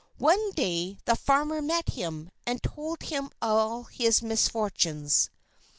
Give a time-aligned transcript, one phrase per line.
[0.17, 5.29] One day the farmer met him, and told him all his misfortunes.